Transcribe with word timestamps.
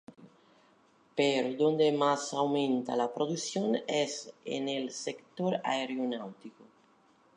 Pero 1.15 1.53
donde 1.55 1.91
más 1.91 2.33
aumenta 2.33 2.95
la 2.95 3.13
producción 3.13 3.77
es 3.87 4.33
en 4.45 4.67
el 4.67 4.89
sector 4.89 5.61
aeronáutico. 5.63 6.63